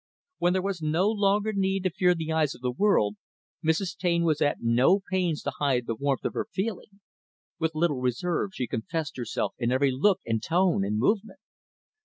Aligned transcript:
When 0.39 0.53
there 0.53 0.63
was 0.63 0.81
no 0.81 1.11
longer 1.11 1.53
need 1.53 1.83
to 1.83 1.91
fear 1.91 2.15
the 2.15 2.31
eyes 2.31 2.55
of 2.55 2.61
the 2.61 2.71
world, 2.71 3.17
Mrs. 3.63 3.95
Taine 3.95 4.23
was 4.23 4.41
at 4.41 4.57
no 4.59 4.99
pains 5.11 5.43
to 5.43 5.51
hide 5.59 5.85
the 5.85 5.93
warmth 5.93 6.25
of 6.25 6.33
her 6.33 6.47
feeling. 6.51 7.01
With 7.59 7.75
little 7.75 8.01
reserve, 8.01 8.49
she 8.55 8.65
confessed 8.65 9.15
herself 9.17 9.53
in 9.59 9.71
every 9.71 9.91
look 9.91 10.19
and 10.25 10.41
tone 10.41 10.83
and 10.83 10.97
movement. 10.97 11.37